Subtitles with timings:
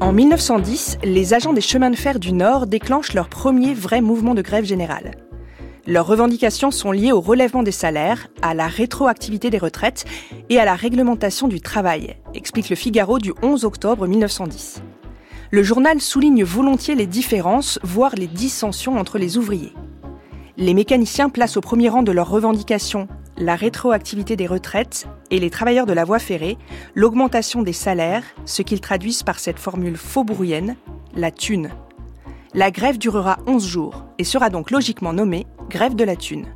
[0.00, 4.34] En 1910, les agents des chemins de fer du Nord déclenchent leur premier vrai mouvement
[4.34, 5.12] de grève générale.
[5.86, 10.04] Leurs revendications sont liées au relèvement des salaires, à la rétroactivité des retraites
[10.48, 14.82] et à la réglementation du travail, explique le Figaro du 11 octobre 1910.
[15.52, 19.72] Le journal souligne volontiers les différences, voire les dissensions entre les ouvriers.
[20.58, 25.50] Les mécaniciens placent au premier rang de leurs revendications la rétroactivité des retraites et les
[25.50, 26.56] travailleurs de la voie ferrée,
[26.94, 30.76] l'augmentation des salaires, ce qu'ils traduisent par cette formule faubourienne,
[31.14, 31.70] la thune.
[32.54, 36.46] La grève durera 11 jours et sera donc logiquement nommée grève de la thune.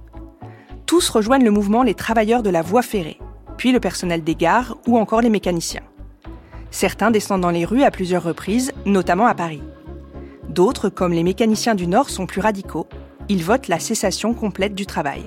[0.87, 3.19] Tous rejoignent le mouvement les travailleurs de la voie ferrée,
[3.59, 5.83] puis le personnel des gares ou encore les mécaniciens.
[6.71, 9.63] Certains descendent dans les rues à plusieurs reprises, notamment à Paris.
[10.49, 12.87] D'autres, comme les mécaniciens du Nord, sont plus radicaux.
[13.31, 15.23] Ils votent la cessation complète du travail.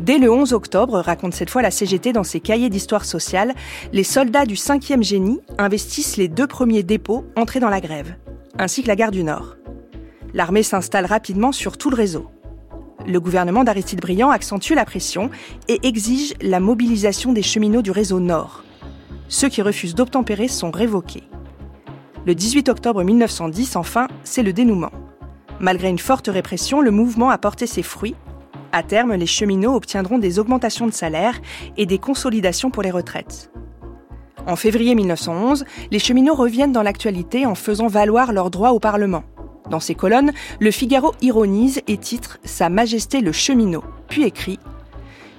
[0.00, 3.54] Dès le 11 octobre, raconte cette fois la CGT dans ses cahiers d'histoire sociale,
[3.92, 8.16] les soldats du 5e génie investissent les deux premiers dépôts entrés dans la grève,
[8.58, 9.56] ainsi que la gare du Nord.
[10.34, 12.32] L'armée s'installe rapidement sur tout le réseau.
[13.06, 15.30] Le gouvernement d'Aristide Briand accentue la pression
[15.68, 18.64] et exige la mobilisation des cheminots du réseau Nord.
[19.28, 21.22] Ceux qui refusent d'obtempérer sont révoqués.
[22.26, 24.90] Le 18 octobre 1910, enfin, c'est le dénouement.
[25.60, 28.14] Malgré une forte répression, le mouvement a porté ses fruits
[28.72, 31.40] à terme, les cheminots obtiendront des augmentations de salaire
[31.76, 33.50] et des consolidations pour les retraites.
[34.46, 39.24] En février 1911, les cheminots reviennent dans l'actualité en faisant valoir leurs droits au Parlement.
[39.70, 44.58] Dans ses colonnes, le Figaro ironise et titre Sa Majesté le cheminot, puis écrit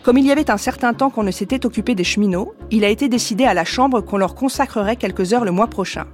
[0.03, 2.89] Comme il y avait un certain temps qu'on ne s'était occupé des cheminots, il a
[2.89, 6.05] été décidé à la Chambre qu'on leur consacrerait quelques heures le mois prochain.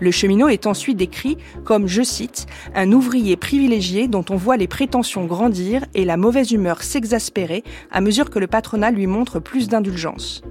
[0.00, 4.66] Le cheminot est ensuite décrit comme, je cite, un ouvrier privilégié dont on voit les
[4.66, 9.68] prétentions grandir et la mauvaise humeur s'exaspérer à mesure que le patronat lui montre plus
[9.68, 10.42] d'indulgence.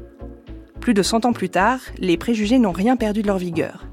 [0.80, 3.88] Plus de 100 ans plus tard, les préjugés n'ont rien perdu de leur vigueur.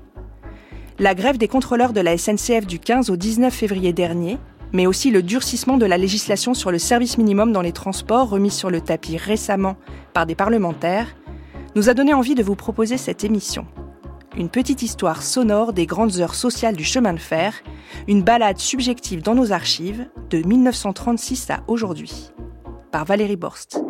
[0.98, 4.38] La grève des contrôleurs de la SNCF du 15 au 19 février dernier,
[4.72, 8.50] mais aussi le durcissement de la législation sur le service minimum dans les transports remis
[8.50, 9.76] sur le tapis récemment
[10.12, 11.16] par des parlementaires,
[11.74, 13.66] nous a donné envie de vous proposer cette émission
[14.36, 17.54] une petite histoire sonore des grandes heures sociales du chemin de fer,
[18.06, 22.12] une balade subjective dans nos archives de 1936 à aujourd'hui,
[22.92, 23.80] par Valérie Borst.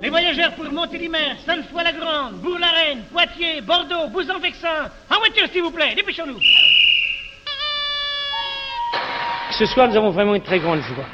[0.00, 4.90] Les voyageurs pour Montélimar, Sainte-Foy-la-Grande, Bourg-la-Reine, Poitiers, Bordeaux, Bouzan-Vexin.
[5.10, 6.38] En voiture, s'il vous plaît, dépêchons-nous.
[9.58, 11.04] Ce soir, nous avons vraiment une très grande joie.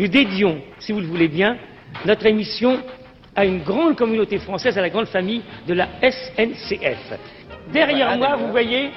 [0.00, 1.56] Nous dédions, si vous le voulez bien,
[2.04, 2.80] notre émission
[3.36, 7.12] à une grande communauté française, à la grande famille de la SNCF.
[7.72, 8.90] Derrière moi, vous voyez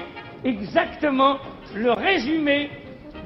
[0.44, 1.38] exactement
[1.76, 2.70] le résumé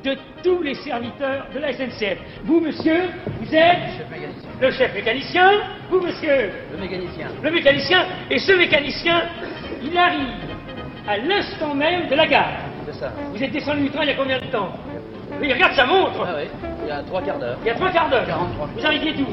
[0.04, 2.18] de tous les serviteurs de la SNCF.
[2.44, 3.04] Vous, monsieur,
[3.40, 4.04] vous êtes
[4.60, 5.52] le chef mécanicien.
[5.88, 7.28] Vous, monsieur, Le mécanicien.
[7.42, 8.04] le mécanicien.
[8.30, 9.22] Et ce mécanicien,
[9.82, 10.28] il arrive
[11.08, 12.58] à l'instant même de la gare.
[12.92, 13.10] Ça.
[13.32, 14.70] Vous êtes descendu du train il y a combien de temps?
[15.42, 16.24] Oui, regarde sa montre.
[16.24, 16.48] Ah oui,
[16.84, 17.56] il y a trois quarts d'heure.
[17.62, 18.24] Il y a trois quarts d'heure.
[18.26, 18.68] 43.
[18.78, 19.26] Vous arriviez d'où?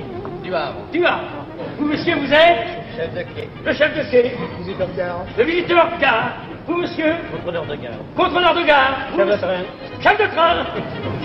[0.44, 0.74] Du Havre.
[0.92, 1.46] Du Havre.
[1.78, 2.68] Vous, monsieur, vous êtes?
[2.97, 3.47] Chef de quai.
[3.64, 5.20] le chef de quai, Visiteur de gare.
[5.38, 6.31] le visiteur de gare.
[6.66, 7.92] Vous, monsieur, Contrôleur de gare.
[8.18, 8.96] contrôleur de gare.
[9.12, 9.64] Vous, Chef de train.
[10.02, 10.66] Chef de train.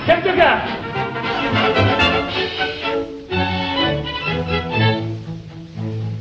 [0.07, 1.65] Chef de gare.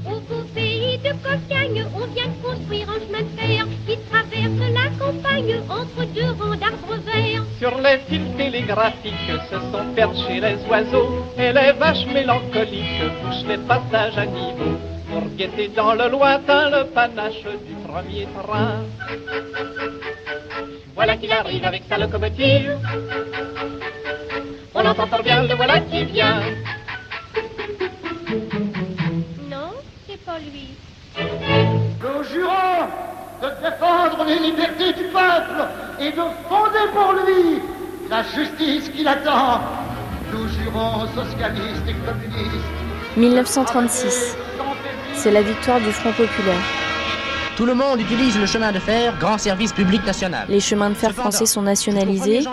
[0.05, 2.89] Au beau pays de Cocagne, on vient de construire
[5.03, 7.43] campagne entre deux rangs d'arbres verts.
[7.59, 13.57] Sur les fils télégraphiques se sont perchés les oiseaux et les vaches mélancoliques bouchent les
[13.57, 14.73] passages à niveau
[15.09, 18.81] pour guetter dans le lointain le panache du premier train.
[20.95, 22.77] Voilà qu'il arrive avec sa locomotive.
[24.75, 26.41] On entend fort bien le voilà qui vient.
[29.49, 29.71] Non,
[30.07, 30.69] c'est pas lui.
[32.31, 32.72] Jurons
[33.43, 35.67] de défendre les libertés du peuple
[35.99, 37.61] et de fonder pour lui
[38.09, 39.59] la justice qu'il attend.
[40.31, 43.17] Nous jurons socialistes et communistes.
[43.17, 44.37] 1936.
[45.13, 46.63] C'est la victoire du Front populaire.
[47.57, 50.45] Tout le monde utilise le chemin de fer, grand service public national.
[50.47, 52.43] Les chemins de fer français sont nationalisés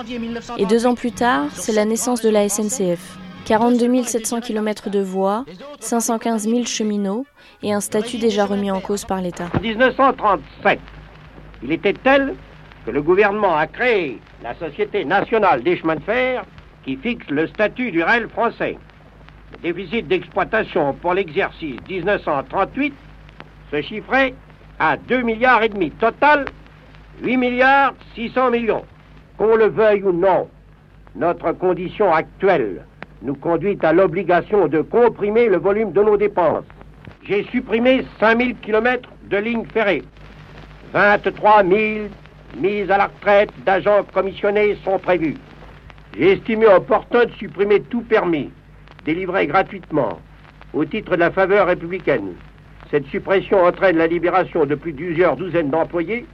[0.58, 3.16] et deux ans plus tard, c'est la naissance de la SNCF.
[3.44, 5.44] 42 700 km de voies,
[5.80, 7.26] 515 000 cheminots
[7.62, 9.46] et un statut déjà remis en cause par l'État.
[9.54, 10.78] En 1937,
[11.62, 12.34] il était tel
[12.86, 16.44] que le gouvernement a créé la Société nationale des chemins de fer
[16.84, 18.78] qui fixe le statut du rail français.
[19.52, 22.94] Le déficit d'exploitation pour l'exercice 1938
[23.70, 24.34] se chiffrait
[24.78, 25.90] à 2 milliards et demi.
[25.90, 26.46] Total,
[27.22, 28.84] 8 milliards 600 millions.
[29.36, 30.48] Qu'on le veuille ou non,
[31.16, 32.84] notre condition actuelle
[33.22, 36.64] nous conduit à l'obligation de comprimer le volume de nos dépenses.
[37.24, 40.02] J'ai supprimé 5000 km de lignes ferrées.
[40.92, 41.78] 23 000
[42.58, 45.36] mises à la retraite d'agents commissionnés sont prévues.
[46.16, 48.50] J'ai estimé opportun de supprimer tout permis,
[49.04, 50.18] délivré gratuitement,
[50.72, 52.34] au titre de la faveur républicaine.
[52.90, 56.26] Cette suppression entraîne la libération de plus d'une douzaine d'employés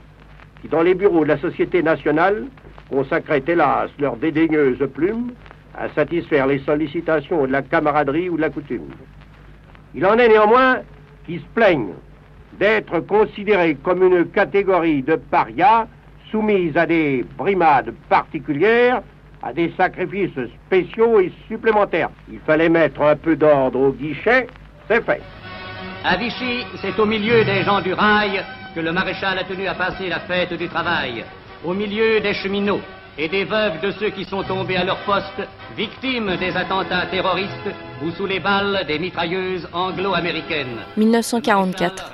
[0.61, 2.45] qui, dans les bureaux de la Société nationale,
[2.89, 5.31] consacraient hélas leurs dédaigneuses plumes
[5.77, 8.89] à satisfaire les sollicitations de la camaraderie ou de la coutume.
[9.93, 10.79] Il en est néanmoins
[11.25, 11.93] qui se plaignent
[12.59, 15.87] d'être considérés comme une catégorie de parias
[16.31, 19.01] soumise à des brimades particulières,
[19.43, 20.31] à des sacrifices
[20.65, 22.09] spéciaux et supplémentaires.
[22.31, 24.47] Il fallait mettre un peu d'ordre au guichet,
[24.89, 25.21] c'est fait.
[26.03, 28.43] À Vichy, c'est au milieu des gens du rail
[28.73, 31.23] que le maréchal a tenu à passer la fête du travail,
[31.63, 32.81] au milieu des cheminots
[33.17, 37.69] et des veuves de ceux qui sont tombés à leur poste, victimes des attentats terroristes
[38.03, 40.77] ou sous les balles des mitrailleuses anglo-américaines.
[40.97, 42.13] 1944.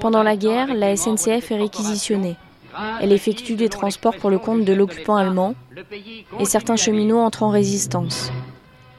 [0.00, 2.36] Pendant la guerre, la SNCF est réquisitionnée.
[3.00, 5.54] Elle effectue des transports pour le compte de l'occupant allemand
[6.38, 8.32] et certains cheminots entrent en résistance.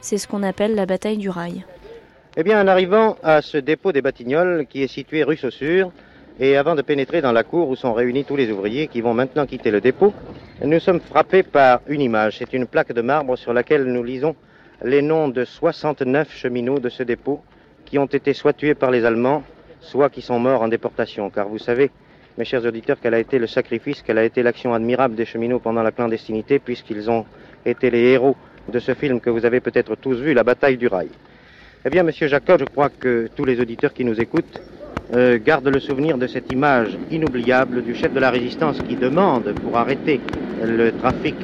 [0.02, 1.66] C'est ce qu'on appelle la bataille du rail.
[2.38, 5.92] Eh bien, en arrivant à ce dépôt des Batignolles, qui est situé rue Saussure,
[6.40, 9.14] et avant de pénétrer dans la cour où sont réunis tous les ouvriers qui vont
[9.14, 10.14] maintenant quitter le dépôt,
[10.64, 12.38] nous sommes frappés par une image.
[12.38, 14.36] C'est une plaque de marbre sur laquelle nous lisons
[14.84, 17.42] les noms de 69 cheminots de ce dépôt
[17.86, 19.44] qui ont été soit tués par les Allemands,
[19.80, 21.30] soit qui sont morts en déportation.
[21.30, 21.92] Car vous savez,
[22.38, 25.60] mes chers auditeurs, quel a été le sacrifice, quelle a été l'action admirable des cheminots
[25.60, 27.26] pendant la clandestinité, puisqu'ils ont
[27.66, 28.36] été les héros
[28.72, 31.10] de ce film que vous avez peut-être tous vu, La bataille du rail.
[31.86, 34.62] Eh bien, monsieur Jacob, je crois que tous les auditeurs qui nous écoutent
[35.14, 39.54] euh, gardent le souvenir de cette image inoubliable du chef de la résistance qui demande,
[39.64, 40.22] pour arrêter
[40.64, 41.36] le trafic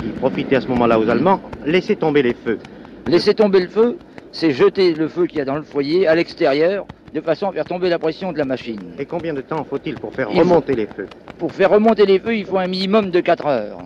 [0.00, 2.58] qui profitait à ce moment-là aux Allemands, laisser tomber les feux.
[3.06, 3.98] Laisser tomber le feu,
[4.32, 7.52] c'est jeter le feu qu'il y a dans le foyer à l'extérieur, de façon à
[7.52, 8.80] faire tomber la pression de la machine.
[8.98, 11.06] Et combien de temps faut-il pour faire remonter les feux?
[11.38, 13.78] Pour faire remonter les feux, il faut un minimum de 4 heures.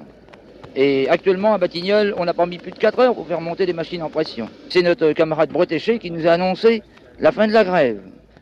[0.74, 3.66] Et actuellement, à Batignolles, on n'a pas mis plus de 4 heures pour faire monter
[3.66, 4.48] des machines en pression.
[4.70, 6.82] C'est notre camarade Bretéché qui nous a annoncé
[7.20, 8.00] la fin de la grève.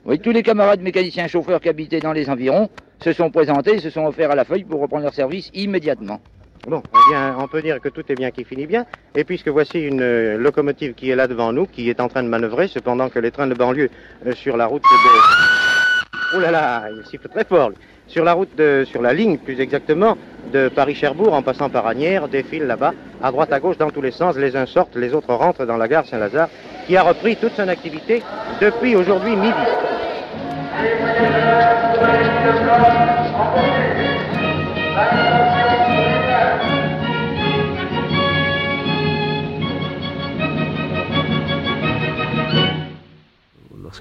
[0.08, 2.70] Oui, tous les camarades mécaniciens chauffeurs qui habitaient dans les environs
[3.02, 6.20] se sont présentés et se sont offerts à la feuille pour reprendre leur service immédiatement.
[6.68, 8.86] Bon, eh bien, on peut dire que tout est bien qui finit bien.
[9.16, 12.22] Et puisque voici une euh, locomotive qui est là devant nous, qui est en train
[12.22, 13.90] de manœuvrer, cependant que les trains de banlieue
[14.24, 16.36] euh, sur la route de...
[16.36, 17.72] Oh là là, il siffle très fort.
[18.06, 18.84] Sur la route de...
[18.86, 20.16] sur la ligne, plus exactement,
[20.52, 24.12] de Paris-Cherbourg, en passant par Agnières, défilent là-bas, à droite, à gauche, dans tous les
[24.12, 24.36] sens.
[24.36, 26.48] Les uns sortent, les autres rentrent dans la gare Saint-Lazare,
[26.86, 28.22] qui a repris toute son activité
[28.60, 29.52] depuis aujourd'hui midi.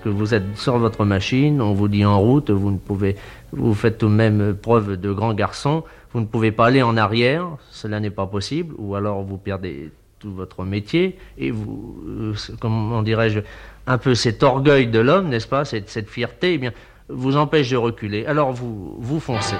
[0.06, 3.16] Lorsque vous êtes sur votre machine, on vous dit en route, vous ne pouvez,
[3.52, 5.84] vous faites tout de même preuve de grand garçon,
[6.14, 9.92] vous ne pouvez pas aller en arrière, cela n'est pas possible, ou alors vous perdez
[10.20, 13.40] tout votre métier et vous, euh, comment dirais-je,
[13.88, 16.72] un peu cet orgueil de l'homme, n'est-ce pas, cette, fierté, eh bien,
[17.10, 18.28] vous empêche de reculer.
[18.28, 19.58] Alors vous, vous foncez,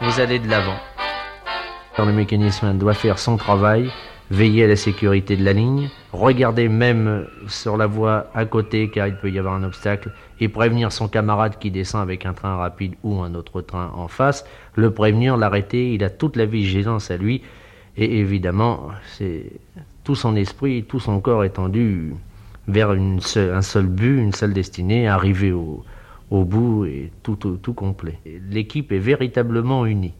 [0.00, 0.78] vous allez de l'avant.
[1.98, 3.92] Le mécanicien doit faire son travail,
[4.30, 9.08] veiller à la sécurité de la ligne, regarder même sur la voie à côté car
[9.08, 12.56] il peut y avoir un obstacle et prévenir son camarade qui descend avec un train
[12.56, 14.44] rapide ou un autre train en face,
[14.74, 17.42] le prévenir, l'arrêter, il a toute la vigilance à lui
[17.96, 19.46] et évidemment c'est
[20.04, 22.14] tout son esprit, tout son corps étendu
[22.68, 25.84] vers une un seul but, une seule destinée, arriver au,
[26.30, 28.18] bout et tout, tout, complet.
[28.50, 30.12] L'équipe est véritablement unie.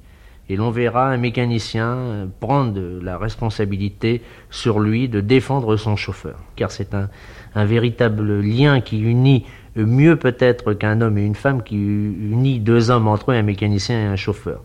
[0.51, 6.37] Et l'on verra un mécanicien prendre la responsabilité sur lui de défendre son chauffeur.
[6.57, 7.09] Car c'est un,
[7.55, 9.45] véritable lien qui unit
[9.77, 14.01] mieux peut-être qu'un homme et une femme qui unit deux hommes entre eux, un mécanicien
[14.01, 14.63] et un chauffeur.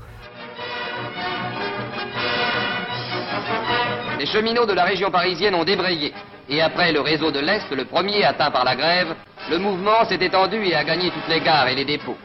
[4.20, 6.14] Les cheminots de la région parisienne ont débrayé.
[6.50, 9.16] Et après le réseau de l'Est, le premier atteint par la grève,
[9.50, 12.18] le mouvement s'est étendu et a gagné toutes les gares et les dépôts.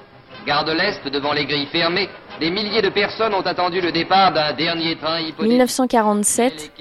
[0.46, 2.08] Gare de l'Est, devant les grilles fermées,
[2.40, 5.48] des milliers de personnes ont attendu le départ d'un dernier train hypothétique.
[5.50, 6.72] 1947,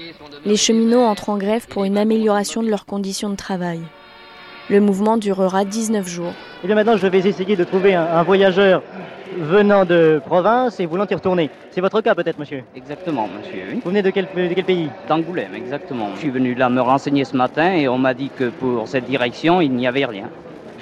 [0.44, 3.80] les cheminots entrent en grève pour une amélioration de leurs conditions de travail.
[4.70, 6.32] Le mouvement durera 19 jours.
[6.62, 8.82] Et bien maintenant, je vais essayer de trouver un, un voyageur
[9.38, 11.50] venant de province et voulant y retourner.
[11.70, 13.62] C'est votre cas peut-être, monsieur Exactement, monsieur.
[13.72, 13.80] oui.
[13.82, 16.08] Vous venez de quel, de quel pays D'Angoulême, exactement.
[16.14, 19.04] Je suis venu là me renseigner ce matin et on m'a dit que pour cette
[19.06, 20.28] direction, il n'y avait rien.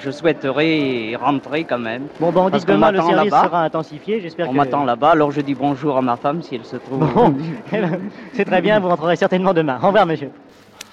[0.03, 2.07] Je souhaiterais rentrer quand même.
[2.19, 3.45] Bon, ben on dit que qu'on demain le m'attend service là-bas.
[3.45, 4.21] sera intensifié.
[4.21, 4.57] J'espère On que.
[4.57, 6.99] m'attend là-bas, alors je dis bonjour à ma femme si elle se trouve.
[7.13, 7.35] Bon,
[7.73, 7.99] eh ben,
[8.33, 9.79] c'est très bien, vous rentrerez certainement demain.
[9.81, 10.31] Au revoir, monsieur.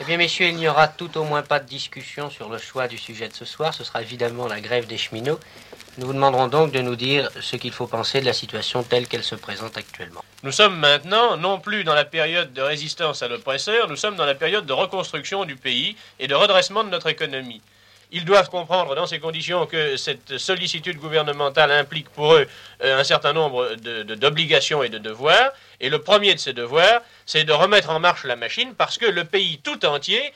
[0.01, 2.89] Eh bien, messieurs, il n'y aura tout au moins pas de discussion sur le choix
[2.89, 3.73] du sujet de ce soir.
[3.75, 5.39] Ce sera évidemment la grève des cheminots.
[5.99, 9.07] Nous vous demanderons donc de nous dire ce qu'il faut penser de la situation telle
[9.07, 10.25] qu'elle se présente actuellement.
[10.43, 14.27] Nous sommes maintenant non plus dans la période de résistance à l'oppresseur, nous sommes dans
[14.27, 17.63] la période de reconstruction du pays et de redressement de notre économie.
[18.13, 22.47] Ils doivent comprendre dans ces conditions que cette sollicitude gouvernementale implique pour eux
[22.83, 25.53] euh, un certain nombre d'obligations et de devoirs.
[25.81, 29.07] Et le premier de ces devoirs, c'est de remettre en marche la machine parce que
[29.07, 30.33] le pays tout entier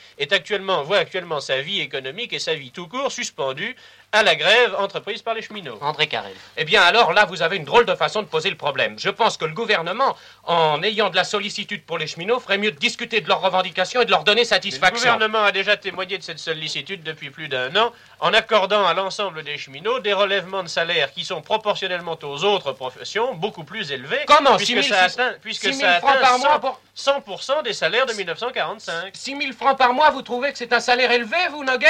[0.84, 3.76] voit actuellement sa vie économique et sa vie tout court suspendue
[4.12, 5.76] à la grève entreprise par les cheminots.
[5.82, 6.32] André Carrel.
[6.56, 8.98] Eh bien alors là, vous avez une drôle de façon de poser le problème.
[8.98, 12.72] Je pense que le gouvernement, en ayant de la sollicitude pour les cheminots, ferait mieux
[12.72, 15.12] de discuter de leurs revendications et de leur donner Le satisfaction.
[15.12, 19.42] gouvernement a déjà témoigné de cette sollicitude depuis plus d'un an en accordant à l'ensemble
[19.42, 24.20] des cheminots des relèvements de salaire qui sont proportionnellement aux autres professions beaucoup plus élevés.
[24.26, 27.20] Comment puisque 6 000 ça atteint, puisque 6 000 ça francs atteint par mois 100
[27.20, 29.10] pour- 100% des salaires de 1945.
[29.14, 31.86] 6 000 francs par mois, vous trouvez que c'est un salaire élevé, vous, Noguer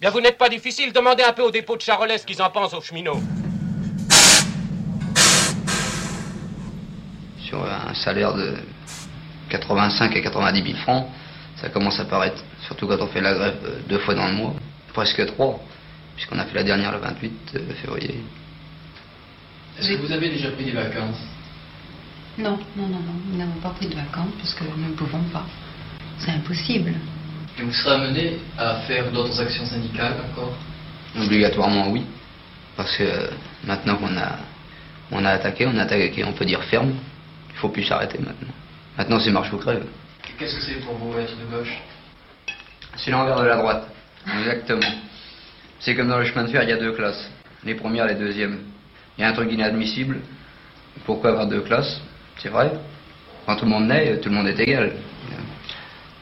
[0.00, 0.92] Bien, vous n'êtes pas difficile.
[0.92, 3.20] Demandez un peu au dépôt de Charolais ce qu'ils en pensent aux cheminots.
[7.46, 8.56] sur un salaire de
[9.50, 11.06] 85 à 90 000 francs,
[11.56, 14.34] ça commence à paraître, surtout quand on fait la grève euh, deux fois dans le
[14.34, 14.54] mois,
[14.92, 15.60] presque trois,
[16.16, 18.20] puisqu'on a fait la dernière le 28 février.
[19.78, 21.20] Est-ce que vous avez déjà pris des vacances?
[22.38, 25.22] Non, non, non, non, nous n'avons pas pris de vacances parce que nous ne pouvons
[25.32, 25.46] pas.
[26.18, 26.94] C'est impossible.
[27.58, 30.52] Et vous serez amené à faire d'autres actions syndicales encore?
[31.18, 32.04] Obligatoirement oui,
[32.76, 33.30] parce que euh,
[33.64, 34.38] maintenant qu'on a,
[35.10, 36.92] on a attaqué, on a attaqué, on peut dire ferme,
[37.50, 38.52] il faut plus s'arrêter maintenant.
[38.98, 39.86] Maintenant c'est marche ou crève.
[40.38, 41.72] Qu'est-ce que c'est pour vous être de gauche?
[42.96, 43.88] C'est l'envers de la droite,
[44.38, 44.92] exactement.
[45.80, 47.30] C'est comme dans le chemin de fer, il y a deux classes,
[47.64, 48.58] les premières et les deuxièmes.
[49.16, 50.20] Il y a un truc inadmissible.
[51.06, 52.00] Pourquoi avoir deux classes?
[52.38, 52.70] C'est vrai.
[53.46, 54.92] Quand tout le monde naît, tout le monde est égal.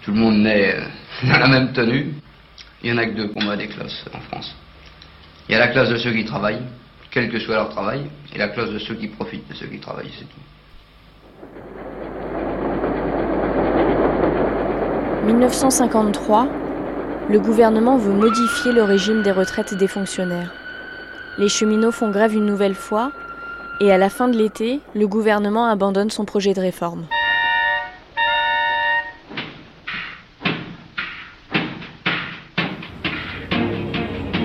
[0.02, 0.84] Tout le monde naît euh,
[1.22, 2.14] dans la même tenue.
[2.82, 4.54] Il n'y en a que deux pour moi des classes en France.
[5.48, 6.62] Il y a la classe de ceux qui travaillent,
[7.10, 8.02] quel que soit leur travail,
[8.34, 10.40] et la classe de ceux qui profitent de ceux qui travaillent, c'est tout.
[15.26, 16.48] 1953,
[17.30, 20.52] le gouvernement veut modifier le régime des retraites des fonctionnaires.
[21.38, 23.10] Les cheminots font grève une nouvelle fois
[23.80, 27.06] et à la fin de l'été, le gouvernement abandonne son projet de réforme.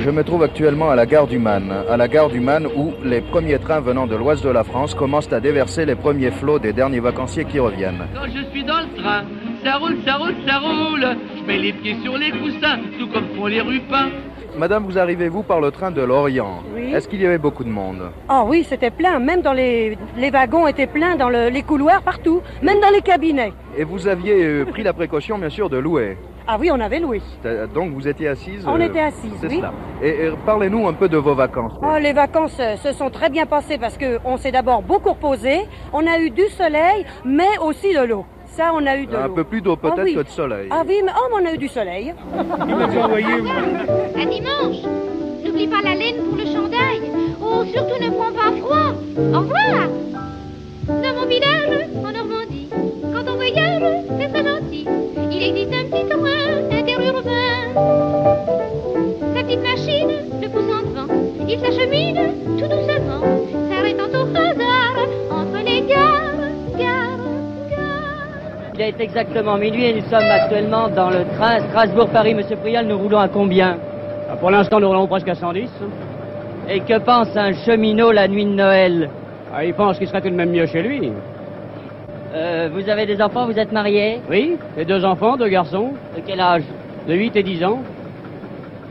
[0.09, 2.93] Je me trouve actuellement à la gare du Maine, à la gare du Maine où
[3.03, 6.57] les premiers trains venant de l'ouest de la France commencent à déverser les premiers flots
[6.57, 8.07] des derniers vacanciers qui reviennent.
[8.15, 9.21] Quand je suis dans le train,
[9.63, 11.05] ça roule, ça roule, ça roule.
[11.37, 14.09] Je mets les pieds sur les coussins, tout comme font les rupins.
[14.59, 16.63] Madame, vous arrivez-vous par le train de Lorient?
[16.75, 16.93] Oui.
[16.93, 18.11] Est-ce qu'il y avait beaucoup de monde?
[18.27, 19.17] Ah oui, c'était plein.
[19.17, 22.41] Même dans les, les wagons étaient pleins, dans le- les couloirs, partout.
[22.61, 23.53] Même dans les cabinets.
[23.77, 26.17] Et vous aviez euh, pris la précaution, bien sûr, de louer?
[26.45, 27.21] Ah oui, on avait loué.
[27.41, 29.57] C'est- Donc vous étiez assise On euh, était assises, c'est oui.
[29.59, 29.71] cela.
[30.03, 31.71] Et, et parlez-nous un peu de vos vacances.
[31.81, 35.59] Oh, les vacances euh, se sont très bien passées parce qu'on s'est d'abord beaucoup reposé.
[35.93, 38.25] On a eu du soleil, mais aussi de l'eau.
[38.55, 40.15] Ça, on a eu de Un peu plus d'eau peut-être Ah oui.
[40.15, 40.67] que de soleil.
[40.71, 42.13] Ah oui, mais, oh, mais on a eu du soleil.
[42.31, 44.83] À dimanche.
[45.45, 47.01] N'oublie pas la laine pour le chandail.
[47.41, 48.93] Oh, surtout ne prends pas froid.
[49.17, 49.87] Au revoir.
[50.87, 52.67] Dans mon village, en Normandie,
[53.13, 53.83] quand on voyage,
[54.19, 54.85] c'est très gentil.
[55.31, 57.59] Il existe un petit train interurbain.
[59.35, 60.09] Sa petite machine
[60.41, 61.13] le pousse en devant.
[61.47, 62.19] Il s'achemine
[62.57, 63.21] tout doucement,
[68.79, 72.33] Il est exactement minuit et nous sommes actuellement dans le train Strasbourg-Paris.
[72.33, 73.75] Monsieur Prial, nous roulons à combien?
[74.39, 75.69] Pour l'instant, nous roulons presque à 110.
[76.69, 79.09] Et que pense un cheminot la nuit de Noël?
[79.53, 81.11] Ah, il pense qu'il serait tout de même mieux chez lui.
[82.33, 85.89] Euh, Vous avez des enfants, vous êtes mariés Oui, et deux enfants, deux garçons.
[86.15, 86.63] De quel âge?
[87.05, 87.79] De 8 et 10 ans.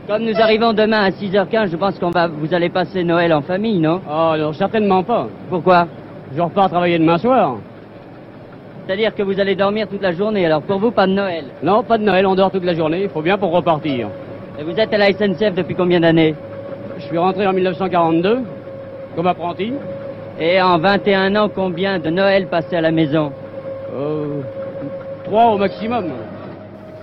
[0.07, 3.41] Comme nous arrivons demain à 6h15, je pense qu'on va, vous allez passer Noël en
[3.41, 4.01] famille, non?
[4.07, 5.25] Oh, non, certainement pas.
[5.49, 5.87] Pourquoi?
[6.35, 7.55] Je repars travailler demain soir.
[8.89, 11.45] C'est-à-dire que vous allez dormir toute la journée, alors pour vous, pas de Noël.
[11.61, 13.03] Non, pas de Noël, on dort toute la journée.
[13.03, 14.09] Il faut bien pour repartir.
[14.57, 16.33] Et vous êtes à la SNCF depuis combien d'années
[16.97, 18.39] Je suis rentré en 1942.
[19.15, 19.73] Comme apprenti
[20.39, 23.31] Et en 21 ans, combien de Noël passés à la maison
[23.93, 24.41] euh,
[25.23, 26.05] Trois au maximum.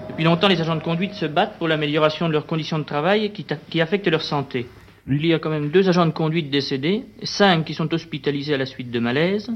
[0.09, 3.31] Depuis longtemps, les agents de conduite se battent pour l'amélioration de leurs conditions de travail
[3.31, 4.67] qui, qui affectent leur santé.
[5.07, 8.59] Il y a quand même deux agents de conduite décédés, cinq qui sont hospitalisés à
[8.59, 9.49] la suite de malaise.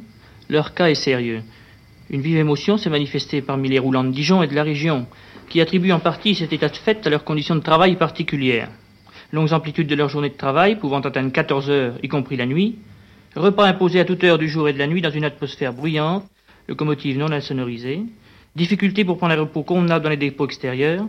[0.48, 1.42] Leur cas est sérieux.
[2.10, 5.06] Une vive émotion s'est manifestée parmi les roulants de Dijon et de la région,
[5.48, 8.68] qui attribuent en partie cet état de fait à leurs conditions de travail particulières.
[9.32, 12.78] Longues amplitudes de leur journée de travail, pouvant atteindre 14 heures, y compris la nuit.
[13.36, 16.24] Repas imposés à toute heure du jour et de la nuit dans une atmosphère bruyante,
[16.68, 18.02] locomotive non insonorisée.
[18.56, 21.06] Difficultés pour prendre un repos convenable dans les dépôts extérieurs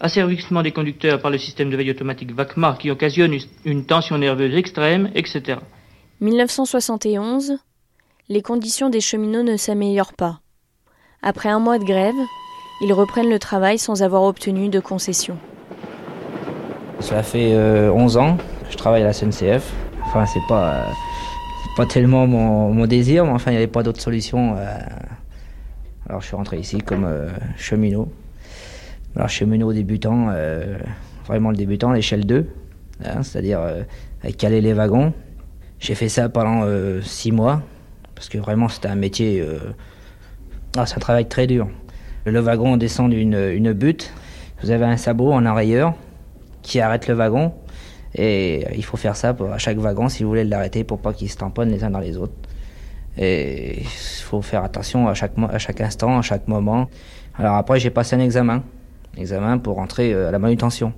[0.00, 4.54] asservissement des conducteurs par le système de veille automatique VACMA qui occasionne une tension nerveuse
[4.56, 5.58] extrême, etc.
[6.20, 7.58] 1971,
[8.30, 10.40] les conditions des cheminots ne s'améliorent pas.
[11.20, 12.14] Après un mois de grève,
[12.80, 15.36] ils reprennent le travail sans avoir obtenu de concession.
[17.00, 19.70] Ça fait 11 euh, ans que je travaille à la SNCF.
[20.06, 20.84] Enfin, c'est pas, euh,
[21.76, 24.56] pas tellement mon, désir, mais enfin, il n'y avait pas d'autre solution.
[24.56, 24.78] Euh.
[26.08, 27.06] Alors, je suis rentré ici comme
[27.56, 28.08] cheminot.
[29.16, 30.78] Alors cheminot débutant, euh,
[31.26, 32.46] vraiment le débutant, l'échelle 2,
[33.04, 33.82] hein, c'est-à-dire euh,
[34.38, 35.12] caler les wagons.
[35.80, 36.62] J'ai fait ça pendant
[37.02, 37.62] 6 euh, mois,
[38.20, 39.42] parce que vraiment c'était un métier,
[40.76, 41.70] ah, c'est un travail très dur.
[42.26, 44.12] Le wagon descend d'une une butte,
[44.62, 45.94] vous avez un sabot en enrayeur
[46.60, 47.54] qui arrête le wagon,
[48.14, 51.14] et il faut faire ça pour, à chaque wagon si vous voulez l'arrêter pour pas
[51.14, 52.34] qu'il se tamponne les uns dans les autres.
[53.16, 56.90] Et il faut faire attention à chaque, à chaque instant, à chaque moment.
[57.38, 58.62] Alors après j'ai passé un examen
[59.16, 60.92] examen pour rentrer euh, à la manutention.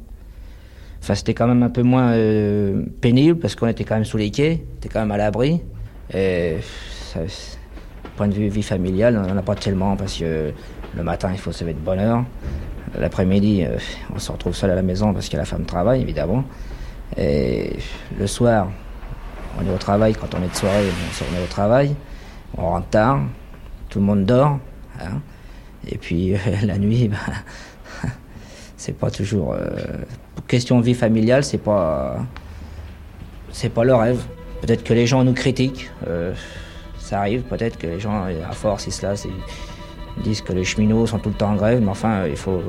[1.00, 4.16] Enfin, c'était quand même un peu moins euh, pénible parce qu'on était quand même sous
[4.16, 5.60] les quais, on était quand même à l'abri.
[6.14, 6.56] Et
[8.16, 10.52] point de vue vie familiale, on n'en a pas tellement parce que
[10.96, 12.24] le matin, il faut se lever de bonne heure.
[12.98, 13.78] L'après-midi, euh,
[14.14, 16.44] on se retrouve seul à la maison parce que la femme travaille, évidemment.
[17.16, 17.76] Et
[18.18, 18.68] le soir,
[19.58, 20.14] on est au travail.
[20.14, 20.88] Quand on est de soirée,
[21.20, 21.94] on est au travail.
[22.56, 23.20] On rentre tard.
[23.88, 24.58] Tout le monde dort.
[25.00, 25.20] Hein.
[25.88, 28.08] Et puis la nuit, bah,
[28.76, 29.54] c'est pas toujours.
[29.54, 29.70] Euh,
[30.46, 32.18] question vie familiale, c'est pas.
[33.52, 34.22] C'est pas le rêve.
[34.60, 35.90] Peut-être que les gens nous critiquent.
[36.06, 36.32] Euh,
[37.12, 39.06] ça arrive, peut-être que les gens, à force, ils se
[40.24, 42.62] disent que les cheminots sont tout le temps en grève, mais enfin, il faut.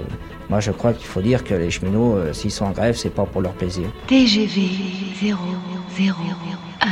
[0.50, 3.10] Moi, je crois qu'il faut dire que les cheminots, euh, s'ils sont en grève, c'est
[3.10, 3.86] pas pour leur plaisir.
[4.08, 4.70] TGV
[5.22, 5.40] 0,
[5.96, 6.18] 0,
[6.82, 6.90] 1, 1,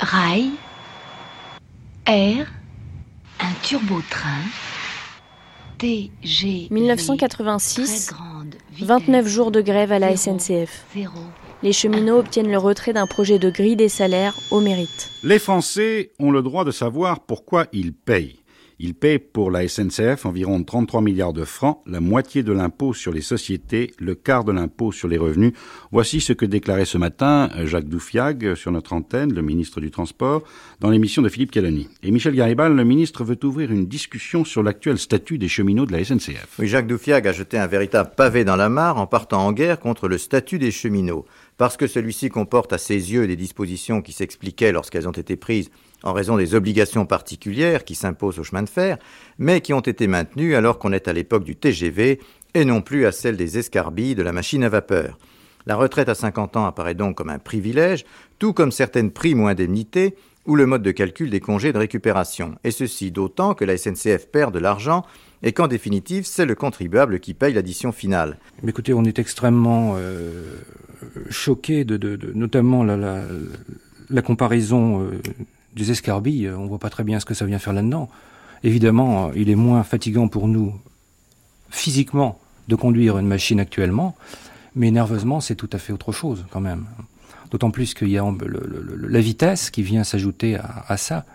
[0.00, 0.06] 1.
[0.06, 0.52] Rail,
[2.06, 2.46] air,
[3.38, 4.44] un turbo-train,
[6.70, 8.14] 1986,
[8.80, 10.84] 29 jours de grève à la SNCF.
[11.64, 15.10] Les cheminots obtiennent le retrait d'un projet de grille des salaires au mérite.
[15.22, 18.44] Les Français ont le droit de savoir pourquoi ils payent.
[18.78, 23.12] Il paie pour la SNCF environ 33 milliards de francs, la moitié de l'impôt sur
[23.12, 25.52] les sociétés, le quart de l'impôt sur les revenus.
[25.92, 30.42] Voici ce que déclarait ce matin Jacques Doufiag sur notre antenne, le ministre du Transport,
[30.80, 31.88] dans l'émission de Philippe Calani.
[32.02, 35.92] Et Michel Garibal, le ministre, veut ouvrir une discussion sur l'actuel statut des cheminots de
[35.92, 36.56] la SNCF.
[36.58, 39.78] Oui, Jacques Doufiag a jeté un véritable pavé dans la mare en partant en guerre
[39.78, 41.24] contre le statut des cheminots.
[41.56, 45.70] Parce que celui-ci comporte à ses yeux des dispositions qui s'expliquaient lorsqu'elles ont été prises
[46.02, 48.98] en raison des obligations particulières qui s'imposent au chemin de fer,
[49.38, 52.20] mais qui ont été maintenues alors qu'on est à l'époque du TGV
[52.54, 55.18] et non plus à celle des escarbilles de la machine à vapeur.
[55.66, 58.04] La retraite à 50 ans apparaît donc comme un privilège,
[58.38, 60.14] tout comme certaines primes ou indemnités
[60.46, 64.26] ou le mode de calcul des congés de récupération, et ceci d'autant que la SNCF
[64.30, 65.02] perd de l'argent
[65.44, 68.38] et qu'en définitive, c'est le contribuable qui paye l'addition finale.
[68.66, 70.56] Écoutez, on est extrêmement euh,
[71.28, 73.22] choqué de, notamment la,
[74.08, 75.20] la, comparaison euh,
[75.76, 78.08] des escarbilles, on voit pas très bien ce que ça vient faire là-dedans.
[78.62, 80.72] Évidemment, il est moins fatigant pour nous
[81.68, 84.16] physiquement de conduire une machine actuellement,
[84.74, 86.86] mais nerveusement, c'est tout à fait autre chose quand même.
[87.50, 88.24] D'autant plus qu'il y a
[89.08, 91.26] la vitesse qui vient s'ajouter à, ça.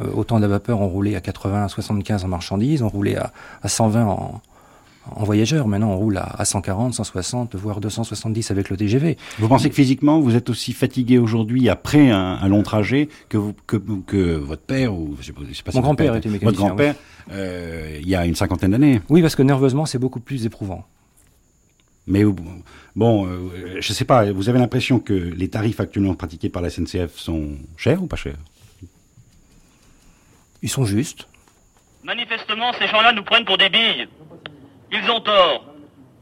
[0.00, 3.32] Euh, autant de la vapeur, on roulait à 80, 75 en marchandises, on roulait à,
[3.62, 4.40] à 120 en,
[5.14, 5.66] en voyageur.
[5.66, 9.16] Maintenant, on roule à, 140, 160, voire 270 avec le TGV.
[9.38, 14.36] Vous pensez que physiquement, vous êtes aussi fatigué aujourd'hui après un, long trajet que, que,
[14.36, 16.50] votre père ou je sais pas, pas mon grand-père était mécanicien.
[16.50, 16.94] Votre grand-père,
[17.32, 19.00] euh, il y a une cinquantaine d'années.
[19.08, 20.84] Oui, parce que nerveusement, c'est beaucoup plus éprouvant.
[22.06, 22.24] Mais
[22.96, 24.32] bon, je euh, je sais pas.
[24.32, 28.16] Vous avez l'impression que les tarifs actuellement pratiqués par la SNCF sont chers ou pas
[28.16, 28.38] chers?
[30.62, 31.28] Ils sont justes.
[32.02, 34.08] Manifestement, ces gens-là nous prennent pour des billes.
[34.90, 35.64] Ils ont tort.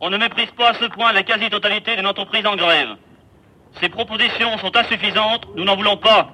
[0.01, 2.97] On ne méprise pas à ce point la quasi-totalité d'une entreprise en grève.
[3.81, 6.31] Ces propositions sont insuffisantes, nous n'en voulons pas.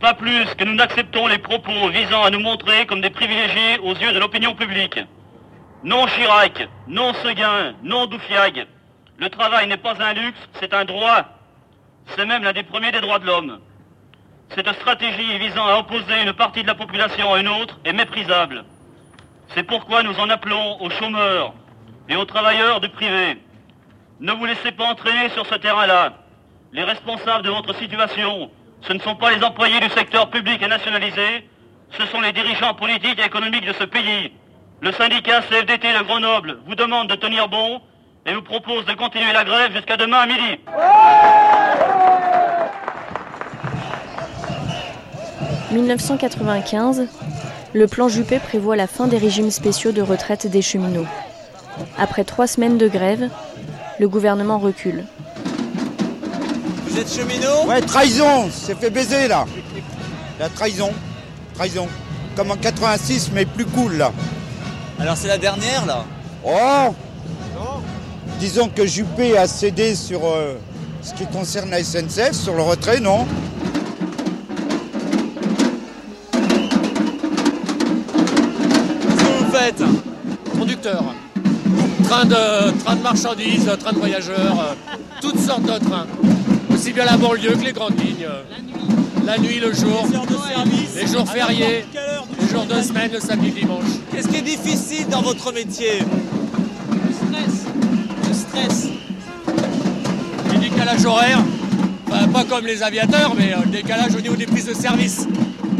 [0.00, 3.94] Pas plus que nous n'acceptons les propos visant à nous montrer comme des privilégiés aux
[3.94, 4.98] yeux de l'opinion publique.
[5.82, 8.66] Non Chirac, non Seguin, non Doufiag.
[9.18, 11.24] Le travail n'est pas un luxe, c'est un droit.
[12.16, 13.60] C'est même l'un des premiers des droits de l'homme.
[14.54, 18.64] Cette stratégie visant à opposer une partie de la population à une autre est méprisable.
[19.54, 21.54] C'est pourquoi nous en appelons aux chômeurs
[22.08, 23.38] et aux travailleurs du privé.
[24.18, 26.14] Ne vous laissez pas entraîner sur ce terrain-là.
[26.72, 28.50] Les responsables de votre situation,
[28.82, 31.48] ce ne sont pas les employés du secteur public et nationalisé,
[31.92, 34.32] ce sont les dirigeants politiques et économiques de ce pays.
[34.80, 37.80] Le syndicat CFDT de Grenoble vous demande de tenir bon
[38.26, 40.58] et vous propose de continuer la grève jusqu'à demain à midi.
[45.72, 47.06] 1995,
[47.72, 51.06] le plan Juppé prévoit la fin des régimes spéciaux de retraite des cheminots.
[51.96, 53.28] Après trois semaines de grève,
[53.98, 55.04] le gouvernement recule.
[56.86, 57.66] Vous êtes cheminot?
[57.68, 59.46] Ouais, trahison, c'est fait baiser là.
[60.40, 60.90] La trahison,
[61.54, 61.86] trahison.
[62.34, 64.12] Comme en 86, mais plus cool là.
[64.98, 66.04] Alors c'est la dernière là?
[66.44, 66.94] Oh
[68.40, 70.54] Disons que Juppé a cédé sur euh,
[71.02, 73.26] ce qui concerne la SNCF, sur le retrait, non?
[80.70, 81.02] Conducteur.
[82.04, 86.06] Train de, train de marchandises, train de voyageurs, euh, toutes sortes de trains.
[86.72, 88.28] Aussi bien la banlieue que les grandes lignes.
[89.26, 90.06] La nuit, le jour,
[90.94, 91.84] les jours fériés,
[92.40, 93.84] les jours de semaine, le samedi, le dimanche.
[94.12, 95.98] Qu'est-ce qui est difficile dans votre métier?
[96.92, 97.66] Le stress.
[98.28, 98.88] Le stress.
[100.52, 101.42] Les décalages horaires,
[102.08, 105.26] enfin, pas comme les aviateurs, mais euh, le décalage au niveau des prises de service.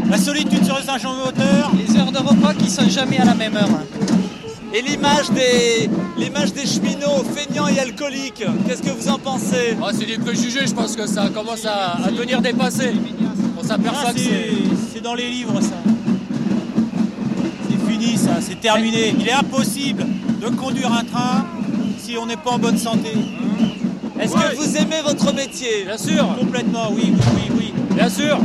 [0.09, 3.55] La solitude sur le Saint-Jean-Moteur Les heures de repas qui sont jamais à la même
[3.55, 3.69] heure.
[4.73, 9.75] Et l'image des, l'image des cheminots feignants et alcooliques, qu'est-ce que vous en pensez?
[9.83, 12.93] Ah, c'est des préjugés, je pense que ça commence à, à devenir dépassé.
[13.59, 14.49] On s'aperçoit Ah, que c'est...
[14.93, 15.75] c'est dans les livres ça.
[17.69, 19.13] C'est fini ça, c'est terminé.
[19.19, 20.05] Il est impossible
[20.41, 21.45] de conduire un train
[21.99, 23.11] si on n'est pas en bonne santé.
[24.21, 25.83] Est-ce que vous aimez votre métier?
[25.85, 27.73] Bien sûr Complètement, oui, oui, oui, oui.
[27.95, 28.37] Bien sûr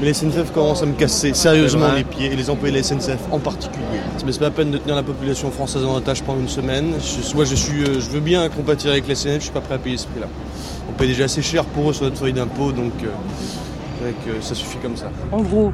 [0.00, 2.84] Mais la SNCF commence à me casser sérieusement les pieds, et les employés de la
[2.84, 3.84] SNCF en particulier.
[4.24, 6.94] Mais c'est pas la peine de tenir la population française en otage pendant une semaine.
[7.00, 9.60] Je, moi, je, suis, euh, je veux bien compatir avec la SNCF, je suis pas
[9.60, 10.26] prêt à payer ce prix-là.
[10.90, 13.06] On paye déjà assez cher pour eux sur notre feuille d'impôt, donc euh,
[13.98, 15.10] c'est vrai que ça suffit comme ça.
[15.32, 15.72] En gros,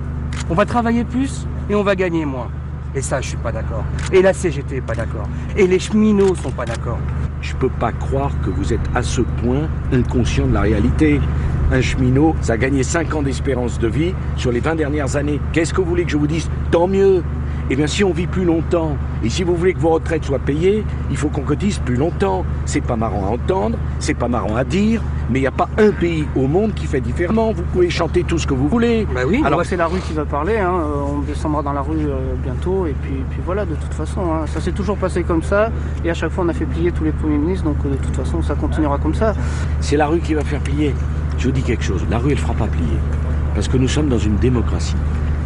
[0.50, 2.48] on va travailler plus et on va gagner moins.
[2.94, 3.84] Et ça, je suis pas d'accord.
[4.12, 5.26] Et la CGT est pas d'accord.
[5.56, 6.98] Et les cheminots sont pas d'accord.
[7.40, 11.20] Je peux pas croire que vous êtes à ce point inconscient de la réalité.
[11.72, 15.40] Un cheminot, ça a gagné 5 ans d'espérance de vie sur les 20 dernières années.
[15.52, 16.50] Qu'est-ce que vous voulez que je vous dise?
[16.70, 17.22] Tant mieux.
[17.70, 20.38] Eh bien, si on vit plus longtemps, et si vous voulez que vos retraites soient
[20.40, 22.44] payées, il faut qu'on cotise plus longtemps.
[22.66, 25.68] C'est pas marrant à entendre, c'est pas marrant à dire, mais il n'y a pas
[25.78, 27.52] un pays au monde qui fait différemment.
[27.52, 29.06] Vous pouvez chanter tout ce que vous voulez.
[29.14, 30.58] Bah oui, Alors, c'est la rue qui va parler.
[30.58, 30.72] hein.
[30.74, 32.84] Euh, On descendra dans la rue euh, bientôt.
[32.86, 34.20] Et puis, puis voilà, de toute façon.
[34.20, 34.44] hein.
[34.46, 35.70] Ça s'est toujours passé comme ça.
[36.04, 37.64] Et à chaque fois, on a fait plier tous les premiers ministres.
[37.64, 39.34] Donc, euh, de toute façon, ça continuera comme ça.
[39.80, 40.94] C'est la rue qui va faire plier.
[41.42, 42.86] Je vous dis quelque chose, la rue elle fera pas plier.
[43.56, 44.94] Parce que nous sommes dans une démocratie.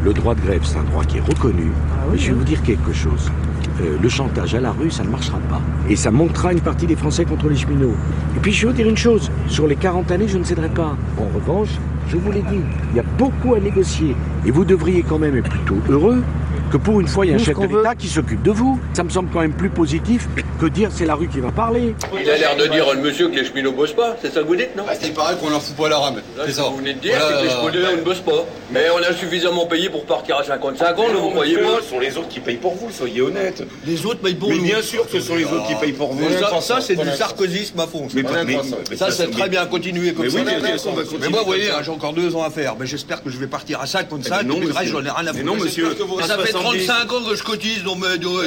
[0.04, 1.70] Le droit de grève, c'est un droit qui est reconnu.
[2.12, 3.32] Mais je vais vous dire quelque chose.
[3.80, 5.62] Euh, le chantage à la rue, ça ne marchera pas.
[5.88, 7.94] Et ça montera une partie des Français contre les cheminots.
[8.36, 10.68] Et puis je vais vous dire une chose, sur les 40 années, je ne céderai
[10.68, 10.98] pas.
[11.16, 11.70] En revanche,
[12.08, 14.14] je vous l'ai dit, il y a beaucoup à négocier.
[14.44, 16.22] Et vous devriez quand même être plutôt heureux
[16.70, 18.78] que pour une fois, il y a un chef de l'État qui s'occupe de vous.
[18.94, 20.28] Ça me semble quand même plus positif
[20.60, 21.94] que dire c'est la rue qui va parler.
[22.20, 24.16] Il a l'air de dire, le monsieur, que les cheminots bossent pas.
[24.22, 26.16] C'est ça que vous dites, non C'est pareil qu'on en fout pas la rame.
[26.44, 26.62] C'est ce ça.
[26.64, 28.44] que vous venez de dire, Voilà, c'est que les euh, cheminots ne bossent pas.
[28.72, 31.90] Mais on a suffisamment payé pour partir à 55 ans, ne vous croyez pas Ce
[31.90, 33.62] sont les autres qui payent pour vous, soyez honnêtes.
[33.86, 34.64] Les autres payent pour mais nous.
[34.64, 36.20] bien sûr que ce sont les autres qui payent pour vous.
[36.28, 38.08] Mais ça, c'est du sarkozysme à fond.
[38.14, 38.44] Mais mais-
[38.90, 40.38] mais ça, ça, c'est mais- très bien, continuez comme Mais ça.
[40.38, 42.42] oui, bien sûr qu'on va continuer Mais moi, vous voyez, hein, j'ai encore deux ans
[42.42, 42.74] à faire.
[42.78, 44.84] Mais j'espère que je vais partir à 55, Eh ben non, et puis le reste,
[44.86, 44.98] monsieur.
[44.98, 45.44] j'en ai rien à Mais foutre.
[45.44, 45.84] non, monsieur.
[45.88, 46.55] J'espère que vous- À Ça fait 70.
[46.60, 48.40] 35 ans que je cotise, donc mais, Et nous,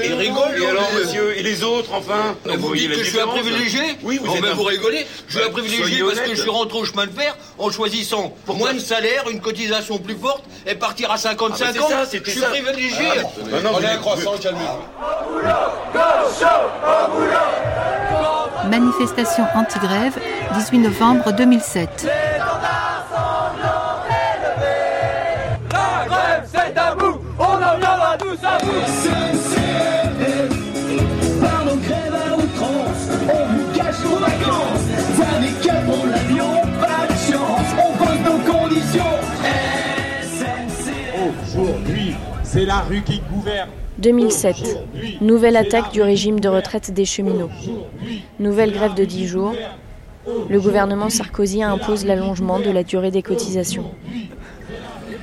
[0.00, 0.60] et nous, rigole.
[0.62, 3.40] Et alors, monsieur, et les autres, enfin vous voyez dites que je suis un différence
[3.40, 5.06] privilégié Oui, vous Oh, êtes mais un- vous rigolez.
[5.28, 8.34] Je suis un privilégié parce que je suis rentré au chemin de fer en choisissant
[8.48, 11.86] moins de salaire, une cotisation plus forte et partir à 55 Ah, ans.
[12.08, 12.48] c'est ça, je suis ça.
[12.48, 13.06] privilégié.
[13.10, 14.82] Ah, bon, maintenant, Prenez vous- un croissant, calmez-vous.
[18.70, 20.14] Manifestation anti-grève,
[20.54, 22.06] 18 novembre 2007.
[42.56, 43.68] C'est la rue qui gouverne.
[43.98, 44.78] 2007.
[45.20, 47.50] Nouvelle attaque du régime de retraite des cheminots.
[48.40, 49.54] Nouvelle grève de 10 jours.
[50.48, 53.90] Le gouvernement Sarkozy impose l'allongement de la durée des cotisations.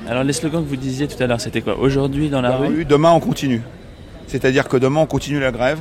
[0.08, 1.80] Alors les slogans que vous disiez tout à l'heure, c'était quoi?
[1.80, 2.86] Aujourd'hui dans la rue?
[2.86, 3.62] Demain, on continue.
[4.28, 5.80] C'est-à-dire que demain, on continue la grève.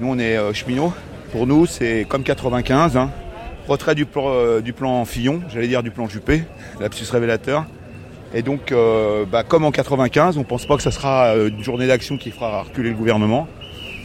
[0.00, 0.92] Nous, on est euh, cheminots.
[1.30, 3.10] Pour nous, c'est comme 95, hein.
[3.68, 6.42] retrait du plan, euh, du plan Fillon, j'allais dire du plan Juppé,
[6.80, 7.64] lapsus révélateur.
[8.34, 11.50] Et donc, euh, bah, comme en 95, on ne pense pas que ce sera euh,
[11.50, 13.46] une journée d'action qui fera reculer le gouvernement.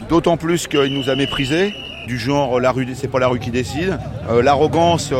[0.08, 1.72] D'autant plus qu'il nous a méprisés,
[2.06, 3.98] du genre la rue, c'est pas la rue qui décide.
[4.30, 5.12] Euh, L'arrogance,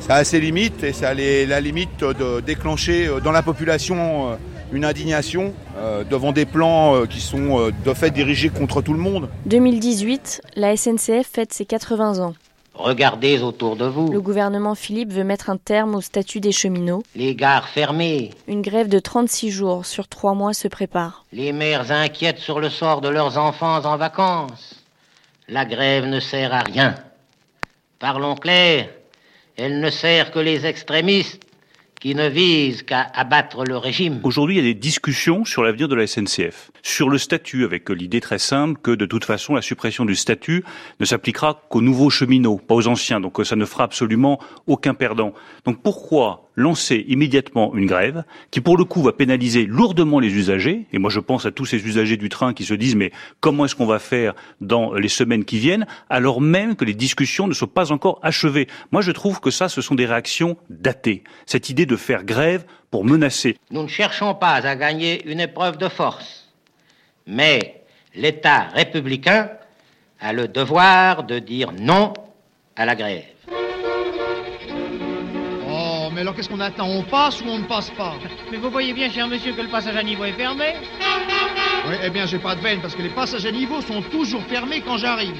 [0.00, 4.38] ça a ses limites et ça a la limite de déclencher dans la population
[4.72, 5.52] une indignation
[6.10, 9.28] devant des plans qui sont de fait dirigés contre tout le monde.
[9.46, 12.34] 2018, la SNCF fête ses 80 ans.
[12.78, 14.12] Regardez autour de vous.
[14.12, 17.02] Le gouvernement Philippe veut mettre un terme au statut des cheminots.
[17.14, 18.30] Les gares fermées.
[18.48, 21.24] Une grève de 36 jours sur 3 mois se prépare.
[21.32, 24.84] Les mères inquiètes sur le sort de leurs enfants en vacances.
[25.48, 26.96] La grève ne sert à rien.
[27.98, 28.90] Parlons clair,
[29.56, 31.45] elle ne sert que les extrémistes
[32.06, 34.20] qui ne visent qu'à abattre le régime.
[34.22, 37.90] Aujourd'hui, il y a des discussions sur l'avenir de la SNCF, sur le statut, avec
[37.90, 40.62] l'idée très simple que de toute façon, la suppression du statut
[41.00, 43.18] ne s'appliquera qu'aux nouveaux cheminots, pas aux anciens.
[43.18, 44.38] Donc ça ne fera absolument
[44.68, 45.34] aucun perdant.
[45.64, 50.86] Donc pourquoi lancer immédiatement une grève qui, pour le coup, va pénaliser lourdement les usagers
[50.92, 53.66] Et moi, je pense à tous ces usagers du train qui se disent mais comment
[53.66, 57.54] est-ce qu'on va faire dans les semaines qui viennent, alors même que les discussions ne
[57.54, 58.66] sont pas encore achevées.
[58.90, 61.22] Moi, je trouve que ça, ce sont des réactions datées.
[61.44, 63.58] Cette idée de faire grève pour menacer.
[63.70, 66.48] Nous ne cherchons pas à gagner une épreuve de force,
[67.26, 67.82] mais
[68.14, 69.50] l'État républicain
[70.20, 72.14] a le devoir de dire non
[72.74, 73.35] à la grève.
[76.16, 76.88] Mais alors qu'est-ce qu'on attend?
[76.88, 78.14] On passe ou on ne passe pas?
[78.50, 80.72] Mais vous voyez bien, cher monsieur, que le passage à niveau est fermé
[81.86, 84.42] Oui, eh bien, j'ai pas de veine parce que les passages à niveau sont toujours
[84.44, 85.36] fermés quand j'arrive.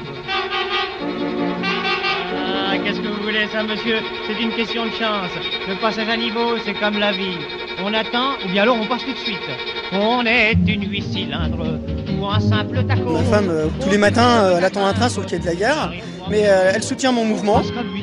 [2.36, 4.00] Ah, qu'est-ce que vous voulez, ça, monsieur?
[4.26, 5.30] C'est une question de chance.
[5.66, 7.38] Le passage à niveau, c'est comme la vie.
[7.82, 9.48] On attend, ou bien alors on passe tout de suite.
[9.92, 11.78] On est une huit cylindres
[12.26, 13.12] ou un simple taco.
[13.12, 15.46] Ma femme, euh, tous les matins, euh, elle attend un train sur le quai de
[15.46, 15.92] la gare,
[16.30, 17.62] mais euh, elle soutient mon mouvement.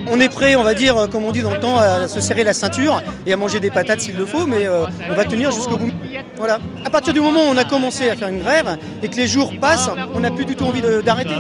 [0.10, 2.44] On est prêt, on va dire, comme on dit dans le temps, à se serrer
[2.44, 4.68] la ceinture et à manger des patates s'il le faut, mais
[5.10, 5.92] on va tenir jusqu'au bout.
[6.38, 6.60] Voilà.
[6.86, 9.28] À partir du moment où on a commencé à faire une grève et que les
[9.28, 11.36] jours passent, on n'a plus du tout envie d'arrêter.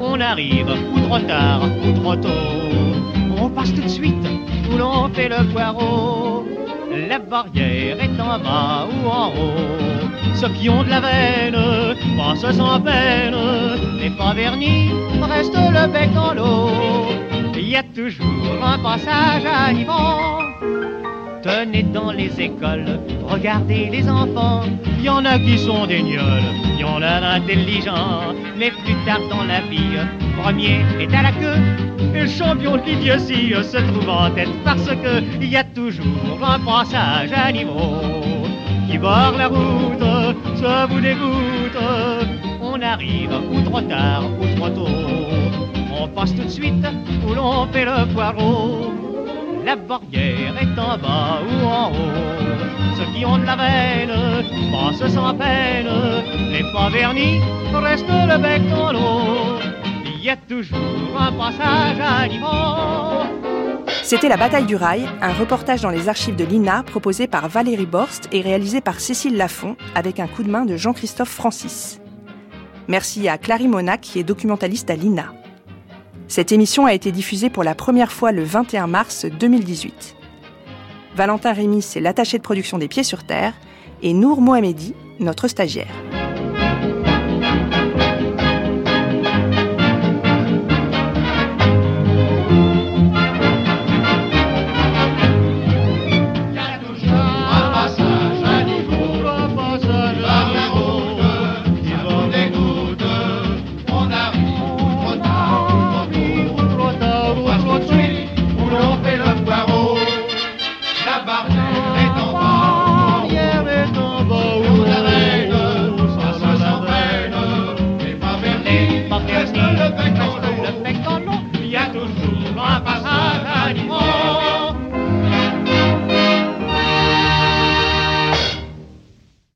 [0.00, 2.28] On arrive, ou trop tard, ou trop tôt.
[3.36, 4.26] On passe tout de suite,
[4.72, 6.46] où l'on fait le poireau.
[7.08, 9.93] La barrière est en bas ou en haut.
[10.34, 11.56] Ceux qui ont de la veine
[12.16, 13.36] passent sans peine.
[14.00, 14.90] Les pas vernis
[15.22, 16.70] restent le bec dans l'eau.
[17.54, 20.44] Il y a toujours un passage à niveau.
[21.42, 24.62] Tenez dans les écoles, regardez les enfants.
[24.98, 26.42] Il y en a qui sont des gnolls,
[26.74, 28.32] il y en a d'intelligents.
[28.58, 29.98] Mais plus tard dans la vie,
[30.42, 31.60] premier est à la queue.
[32.14, 36.40] Et le champion de l'idiotie se trouve en tête parce que il y a toujours
[36.42, 38.00] un passage à niveau
[38.88, 40.02] qui barre la route,
[40.56, 41.78] ça vous dégoûte.
[42.60, 44.88] On arrive ou trop tard ou trop tôt.
[46.00, 46.86] On passe tout de suite
[47.26, 48.92] où l'on fait le poireau.
[49.64, 52.94] La barrière est en bas ou en haut.
[52.96, 55.88] Ceux qui ont de la veine passent sans peine.
[56.52, 57.40] Les pas vernis
[57.72, 59.58] restent le bec dans l'eau.
[60.04, 63.53] Il y a toujours un passage à niveau.
[64.04, 67.86] C'était La bataille du rail, un reportage dans les archives de l'INA proposé par Valérie
[67.86, 72.02] Borst et réalisé par Cécile Lafont avec un coup de main de Jean-Christophe Francis.
[72.86, 75.32] Merci à Clary Monac qui est documentaliste à l'INA.
[76.28, 80.16] Cette émission a été diffusée pour la première fois le 21 mars 2018.
[81.16, 83.54] Valentin Rémy, c'est l'attaché de production des Pieds sur Terre,
[84.02, 85.94] et Nour Mohamedi, notre stagiaire.